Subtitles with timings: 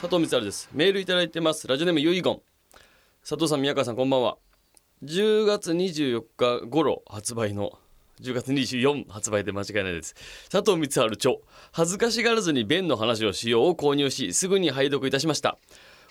[0.00, 0.68] 佐藤光です。
[0.72, 1.66] メールいただいてます。
[1.66, 2.40] ラジオネーム遺言。
[3.28, 4.36] 佐藤さん宮川さんこんばんは。
[5.02, 7.72] 10月24日頃発売の
[8.20, 10.14] 10月24発売で間違いないです。
[10.52, 11.34] 佐藤光晴著。
[11.72, 15.58] 恥ずかしがらずに便の話をしようを購入しすぐに拝読いたしました。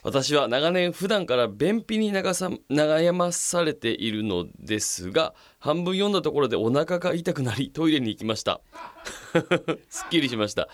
[0.03, 8.59] 私は長年普段から便秘に悩まされているのですが半分読んだところでお腹が痛くなりトイレに行きました。
[9.89, 10.67] すっきりしました。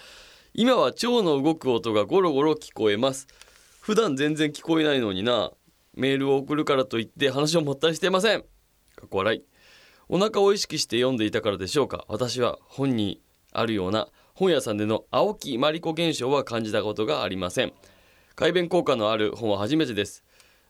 [0.55, 3.27] 今は腸の動く音がゴロゴロ聞こえます。
[3.81, 5.51] 普段全然聞こえないのにな。
[5.95, 8.41] メールを送るからといって話をもったりしていません。
[8.41, 8.45] か
[9.05, 9.43] っこ笑い。
[10.09, 12.05] お腹を意識して読んでいたからでしょうか。
[12.07, 13.19] 私は本に
[13.51, 17.73] あるような本屋さんでの青木まりこ現象は感じたことがありません。
[18.35, 20.23] 改便効果のある本は初めてです。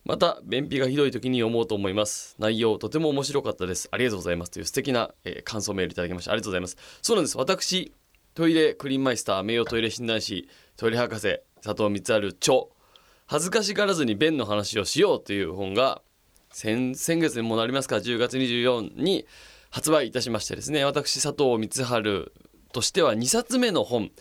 [0.05, 2.38] また便秘がひどい時に読もうと思います。
[2.39, 3.89] 内容とても面白かったです。
[3.91, 4.52] ありがとうございます。
[4.52, 6.31] という素敵な、えー、感想メールいただきました。
[6.31, 6.77] ありがとうございます。
[7.02, 7.38] そうなんです。
[7.38, 7.93] 私
[8.33, 12.67] トイレクリーンマイスター名誉トイレ診断士トイレ博士佐藤光晴著。
[13.27, 16.02] 恥ずかしがらずに便の話をしようという本が
[16.52, 19.27] 先先月にもなりますか10月24に
[19.69, 22.31] 発売いたしましてですね私佐藤光晴
[22.71, 24.11] としては2冊目の本。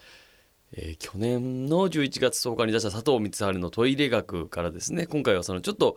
[0.75, 5.97] えー、去年の11月10日に出した佐藤光晴のトイレ学からですね今回はそのちょっと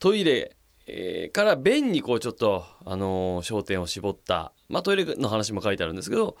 [0.00, 0.56] トイレ、
[1.32, 6.36] から便にこうちょっと、あのー、焦点を絞った、まあ、トイレの話も書いてあるんですけど、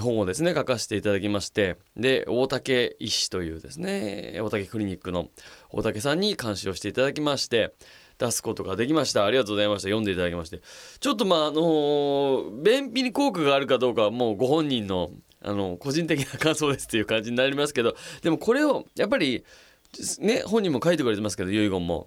[0.00, 5.28] 本をですね書かせていただきましてで大竹医師というですね大竹クリニックの
[5.70, 7.74] 大竹さんに監視をしていただきまして
[8.18, 9.26] 出すことができました。
[9.26, 9.88] ありがとうございました。
[9.88, 10.60] 読んでいただきまして。
[11.00, 15.10] ちょっとまああの便秘に効果があるかどうかはもうご本人の
[15.42, 19.44] あの個人的な感想ですっていう感じになりますけどでもこれをやっぱり
[20.18, 22.06] ね本人も書いてくれてますけど遺言も。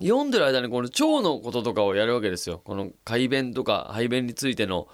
[0.00, 2.60] 読んでる間にこの腸のこととかをやるわけですよ。
[2.64, 4.88] この快便とか排便についての、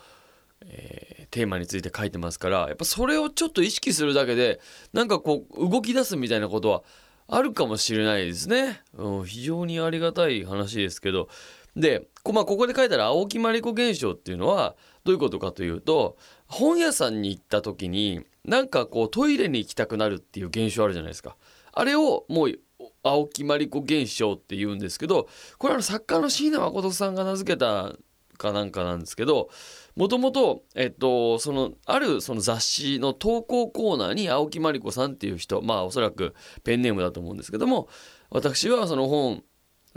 [0.63, 4.61] えー、テーマについて書いてますからやっぱそれをちょっと意識するだけで
[4.93, 6.83] なんかこう動き出すみたいなことは
[7.29, 11.29] あるかもしれないですね、うん、非常にありがたい話ですけど
[11.77, 14.75] でこ,、まあ、ここで書いたら青木まりこ現象っていうのは
[15.05, 16.17] どういうことかというと
[16.47, 21.37] 本屋さんに行った時になんかこうトイレに行きたくなるっていう現象あるじゃないですか。
[21.73, 22.59] あれをもう
[23.03, 25.29] 青木まりこ現象って言うんですけど
[25.59, 27.95] これは作家の椎名誠さんが名付けた
[28.39, 29.51] かなんかなんですけど
[29.97, 36.35] もともと、えっと、そのあるその雑誌の投稿コーナーに青木まりこさんっていう人まあおそらく
[36.65, 37.89] ペンネームだと思うんですけども
[38.31, 39.43] 私はその本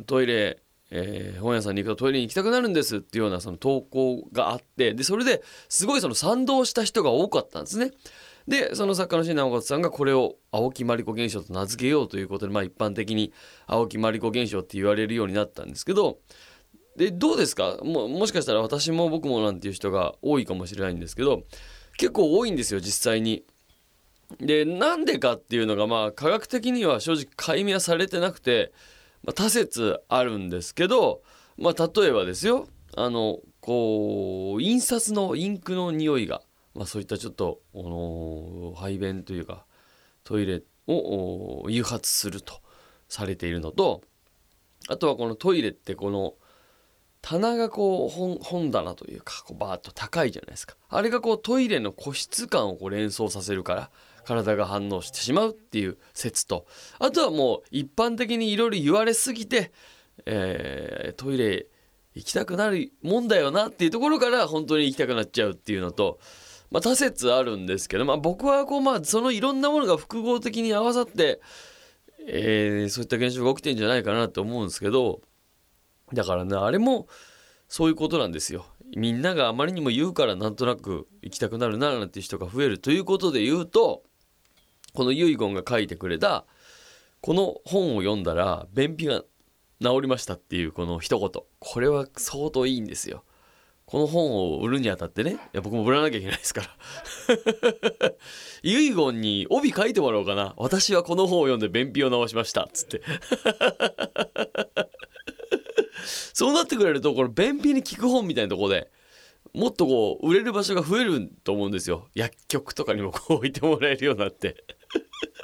[0.05, 0.61] トイレ
[0.93, 7.91] えー、本屋さんに行くとトイレに行きたくなるんですっていうようなその投稿があってでそれですごいその賛同した人が多かったんですね。
[8.47, 13.31] でその作家の新直勝さんがこれを青木まりこ現象と名付けようということで、まあ、一般的に
[13.67, 16.17] 青木まりこ現象って言われるようになったんですけど
[16.95, 17.77] でどうですか？
[17.83, 21.43] ももしかしたら私も僕もなんていう人が多いかもしれないんですけど
[21.97, 23.43] 結構多いんですよ実際に。
[24.39, 28.71] でなんでかっていうのがまあ科学的には正直解明はされてなくて
[29.23, 31.21] まあ、多説あるんですけど、
[31.55, 36.41] まあ、例えばですよあのこう印刷のインクの匂いが、
[36.73, 39.65] まあ、そういったちょっと、あの排便というか
[40.23, 42.61] トイレを誘発すると
[43.09, 44.01] されているのと
[44.89, 46.33] あとはこのトイレってこの
[47.21, 50.75] 棚がこう本本棚というかこうバーッと高いじゃないですか。
[50.89, 53.91] あれがこうトイレの個室感をこう連想させるから
[54.23, 56.65] 体が反応してしまうっていう説と
[56.99, 59.71] あとはもう一般的にいろいろ言われすぎて、
[60.25, 61.67] えー、トイレ
[62.13, 66.19] 行きたくなるもんだよなっていうところから本当に行きたくなっちゃうっていうのと、
[66.69, 71.39] まあ、多説あるんですけど、まあ、僕はこう、まあ、そのいろんなものが複合的に合わさって、
[72.27, 75.21] えー、そういった現象が起きてんじゃないかなと思うんですけど
[76.13, 77.07] だからねあれも
[77.67, 78.65] そういうことなんですよ。
[78.95, 84.03] みんながあまりにも言うからなんとなく行きたくなるななんて人が増えるということで言うと
[84.93, 86.45] この遺言が書いてくれた
[87.21, 89.23] この本を読んだら便秘が
[89.81, 91.29] 治りましたっていうこの一言。
[91.59, 93.23] これは相当いいんですよ。
[93.85, 95.31] この本を売るにあたってね。
[95.31, 96.67] いや僕も売らなきゃいけないですから。
[98.63, 100.53] 遺言に帯書いてもらおうかな。
[100.57, 102.69] 私はこの本を読んで便秘を治しました。
[102.71, 103.01] つって。
[106.01, 108.89] そうなってくれるとこの便秘に効く本みたいなとこで
[109.53, 112.07] もっとこう売れる場所が増えると思うんですよ。
[112.15, 114.63] 薬局とかにもこう置いてもらえるようになって。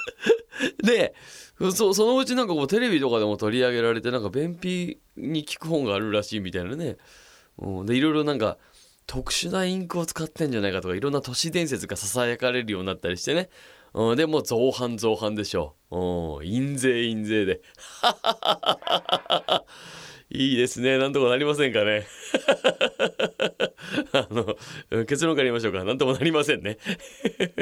[0.82, 1.14] で
[1.72, 6.96] そそのうちなんかこうテレビとかでも取り上げられてなんか便秘に効く本があるらしいみたいなね、
[7.58, 8.58] うん、でいろいろなんか
[9.06, 13.50] 特殊なインクを使ってんじゃないかとかいろんな都市伝説がささやかれるようになったりしてね、
[13.94, 15.74] うん、でもう造反造反でしょ。
[15.90, 17.60] う、うん、印税印税で。
[20.30, 20.98] いいですね。
[20.98, 22.06] なんとかなりませんかね。
[24.12, 24.56] あの
[25.06, 25.84] 結論から言いましょうか。
[25.84, 26.78] なんともなりませんね。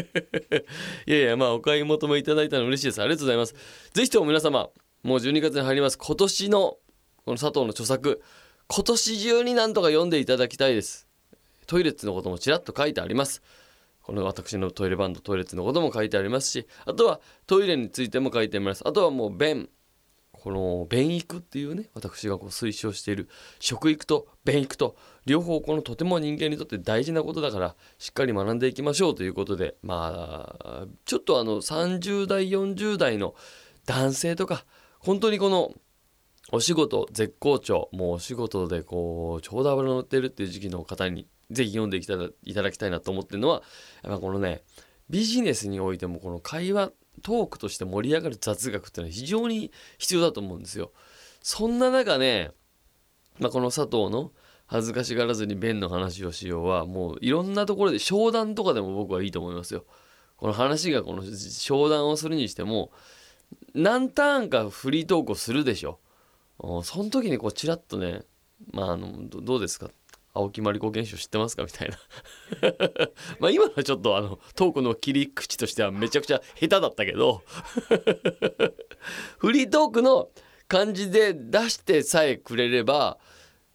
[1.06, 3.00] いやいやまあお買い求めいただいたの嬉しいです。
[3.00, 3.54] ありがとうございます。
[3.92, 4.70] ぜひとも皆様
[5.04, 5.98] もう12月に入ります。
[5.98, 6.78] 今年の
[7.24, 8.20] この佐藤の著作
[8.68, 11.06] 今年中になんとか読んでいただきたいです。
[11.68, 13.42] トイレッツのこともちらっと書いてあります。
[14.02, 18.82] この私のトイレバンドトイレッツのことも書いてありますしあとはトイレについても書いてあります。
[18.86, 19.68] あとはもう便
[20.46, 23.28] この便育っていうね私がこう推奨している
[23.58, 24.94] 食育と便育と
[25.24, 33.34] 両方このとても人間にとって大事なことだからしっかり学んでいきましょうということでまあちょっとあの30代40代の
[33.86, 34.64] 男性とか
[35.00, 35.72] 本当にこの
[36.52, 42.16] お仕事絶好調もうお仕事でこうちょうど脂乗ってるっていう時期の方にぜひ読んでいた
[42.62, 43.64] だきたいなと思ってるのは
[44.04, 44.62] やっぱこのね
[45.10, 50.92] ビジネスにおいてもこの会話トークとして盛り上がる雑学っていうのは非常に必要だと思うんですよ。
[51.42, 52.50] そんな中ね、
[53.38, 54.32] まあ、この佐藤の
[54.66, 59.84] 恥ずかしがらずに弁の話をしようはもういろんなところで商談とかでも僕はいいと思いますよ。
[60.36, 62.90] この話がこの商談をするにしても
[63.74, 66.00] 何ターンかフリートークをするでしょ。
[66.82, 68.22] その時にこうちらっとね
[68.72, 69.90] まああのどうですか？
[70.36, 71.64] 青木まりこ現象知ってますか？
[71.64, 71.98] みたいな。
[73.40, 77.42] まあ今のはちょっとあのトークの切り口としてはめちゃくちゃ下手だったけど。
[79.38, 80.30] フリートークの
[80.68, 83.18] 感じで出してさえくれれば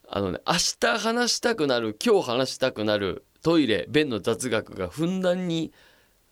[0.07, 5.71] あのね明日話したくなる今日話したくなるトイレ便の雑学がふんだんに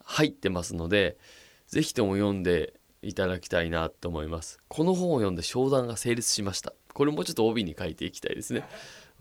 [0.04, 1.18] 入ってますので
[1.68, 4.60] 是非とも読んでいただきたいなと思います。
[4.68, 6.74] この本を読んで商談が成立しました。
[6.94, 8.68] これもちょっと帯に書いていきたいですね。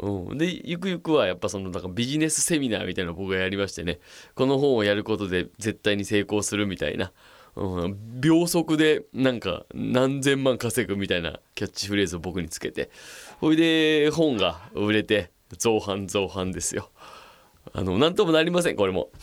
[0.01, 3.99] うん、でゆくゆくはやっぱそのなんかビジネスセミナーみたいなの僕がやりましてね。
[4.35, 7.13] この本をやることで絶対に成功するみたいな、
[7.57, 12.91] うん、秒速でなんか何千万稼ぐみたいなキャッチフレーズを僕につけて。
[13.41, 16.91] ほいで本が売れて造反造反ですよ。
[17.73, 19.11] あの何ともなりませんこれも。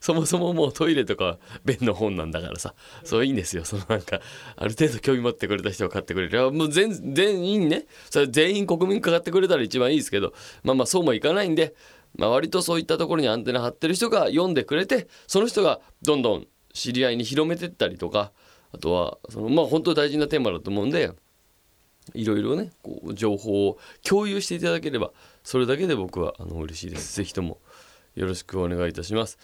[0.00, 2.74] そもそももうトイレとか便の本なんだからさ。
[3.04, 3.64] そういいんですよ。
[3.64, 4.20] そのなんか
[4.56, 6.52] ある程度興味持ってくれた人が買ってくれる。
[6.52, 7.86] もう全全員ね。
[8.10, 10.32] それ全員国民かかってくれたら一番いいですけど。
[10.62, 11.74] まあまあそうもいかないんで、
[12.16, 18.32] まあ、割とそういったところにアンテナ張ってる人が読んでくれてその人がどんどん知り合いに広めてったりとか。
[18.74, 21.12] あとはそのまあ本当に大事なテーマだと思うんで
[22.14, 25.10] いろいろねこう情報を共有していただければ
[25.42, 27.16] それだけで僕はあの嬉しいです。
[27.16, 27.58] ぜひとも
[28.14, 29.38] よろしくお願いいたします。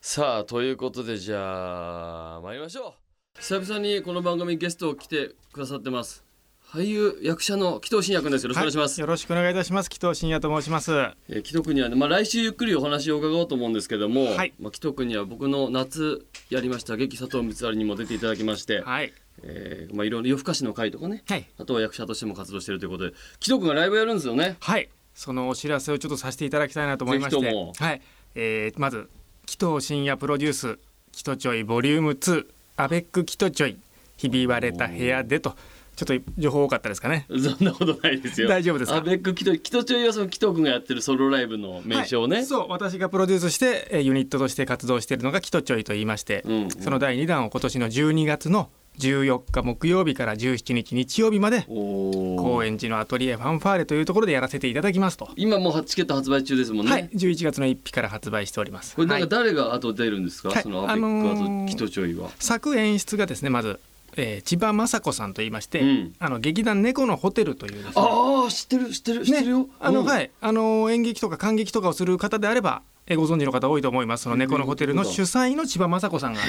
[0.00, 2.94] さあということでじゃあ参りましょ
[3.36, 3.40] う。
[3.40, 6.24] 久々にこの番組ゲストを来てくださってます。
[6.70, 8.42] 俳優役者の紀藤真也君です。
[8.42, 9.88] よろしくお願いします、はい、よろしくお願いいたします。
[9.88, 10.92] 紀藤真也と申します。
[10.92, 19.12] えー、紀藤君には、ね、まあ来週ゆっくりお話を伺おうと思うんですけども、はい、まあ紀藤君には僕の夏やりました劇佐藤光晴にも出ていただきましてはい
[19.42, 24.56] えーまあ、いろいろ夜更かしの会とかね、はい、あとは役者としても活動しているということで紀藤君がライブやるんですよね。
[24.60, 24.88] はい。
[25.14, 27.44] そのお知らせをちょっとさせていただきたいなと思いまして。
[27.44, 28.00] はい、
[28.34, 29.08] えー、まず
[29.46, 30.78] 紀藤深夜プロデュース
[31.10, 32.46] 「キトちょいボリューム2
[32.76, 33.76] アベックキトちょい
[34.16, 35.56] ひび割れた部屋で」と。
[35.98, 37.26] ちょっと情報多かったですかね。
[37.28, 38.46] そんなことないですよ。
[38.48, 42.36] 大丈夫ですアベックキトキトちょいはそのキト君がやってるソロライブの名称ね。
[42.36, 46.62] はい、そう私がプロデュースしてユニットとして活動しているのがキトちょいと言いまして、うん。
[46.62, 55.28] うん、その第2弾を今年の12月の14日木曜日から17日日曜日まで高円寺のアトリエファンファーレというところでやらせていただきますと。
[55.36, 56.92] 今もうチケット発売中ですもんね。
[56.92, 58.96] はい11月の1日から発売しております。
[58.96, 63.80] これなんか誰が後出るんですか、はい、そのアベックあとキトチョイは、作演出がですねまず
[64.16, 67.92] えー、千葉雅子さんと言いまして、うん、あの劇団猫のホテルというですね。
[67.94, 70.30] ああ知ってる知ってる知ってるよ、ね、あの、はい。
[70.40, 74.24] あの演劇とか感激とかをする方であればえご存知の方多いと思います。
[74.24, 76.40] その猫のホテルの主催の千葉雅子さんが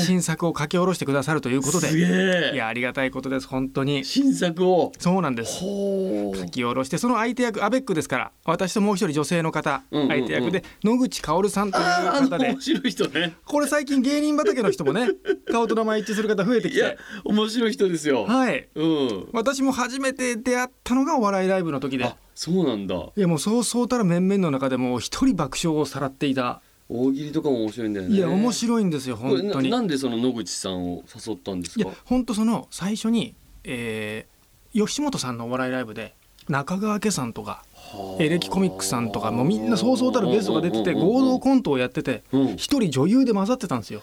[0.00, 2.52] 新作を書き下ろしてくださるということで。
[2.54, 3.48] いやありがたいことです。
[3.48, 4.04] 本当に。
[4.04, 4.92] 新作を。
[4.98, 5.58] そうなんです。
[5.58, 8.32] 書き下ろしてその相手役アベックですから。
[8.44, 12.50] 私ともう一人女性の方、相手役で野口薫さんという方で。
[12.54, 13.34] 面白い人ね。
[13.44, 15.08] これ最近芸人畑の人もね
[15.50, 16.96] 顔と名前一致する方増えてきて。
[17.24, 18.24] 面白い人ですよ。
[18.24, 22.94] はい、うん、私も初めて出会ったのがお笑いライブの時でそうなんだ。
[22.94, 26.60] いやもうそうそうたら面々の中でも一人爆笑をさらっていた。
[26.88, 28.14] 大喜利とかも面白いんだよね。
[28.14, 29.70] いや面白いんですよ本当に。
[29.70, 31.84] なんでその野口さんを誘ったんですか？
[31.84, 36.14] いや本当その最初に、えー、吉本さんのお笑いライブで
[36.48, 37.64] 中川家さんとか
[38.20, 42.22] エレキコミックさんとかもみんなそうそうたるゲストが出てて合同コントをやってて
[42.56, 44.02] 一人女優で混ざってたんですよ。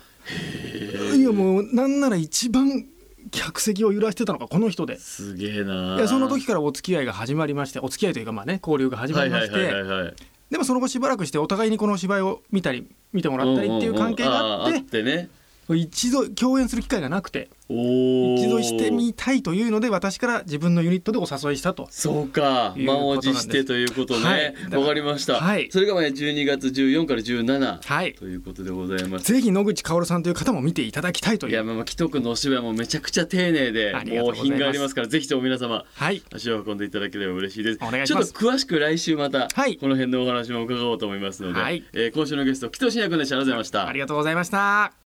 [1.15, 2.85] いやもうなんなら一番
[3.31, 4.97] 客席を揺らしてたのがこの人で。
[4.97, 10.13] すげえないやその時からお付き合いが始まりましてお付き合いというかまあね交流が始まりまして
[10.49, 15.29] でもその後しばらくしてお互いにこの芝居を見たり見てもらったりっていう関係があって,、ね、
[15.69, 21.87] 一度共演する機会がなくて一度してみたいというので私から自分のユニットでお誘いしたと。
[21.89, 22.75] そうか。
[22.77, 24.53] 満を持してということね。
[24.69, 24.81] はい。
[24.81, 25.69] わ、かりました、はい。
[25.71, 28.13] それがね12月14から17はい。
[28.13, 29.31] ということでございます。
[29.31, 31.51] ぜひ野口薫さんという方も見ていただきたいという。
[31.51, 36.21] いやまあまあ紀藤君のお芝居もめちゃくちゃ丁寧でもう品がありますからぜひとも皆様はい。
[36.33, 37.79] 足を運んでいただければ嬉しいです。
[37.81, 38.31] お願いします。
[38.33, 39.77] ちょっと詳しく来週またはい。
[39.77, 41.83] この辺のお話も伺おうと思いますので、はい。
[41.93, 43.37] えー今週のゲスト紀藤真也君でした。
[43.37, 43.87] ありがとうございました。
[43.87, 44.93] ありがとうございました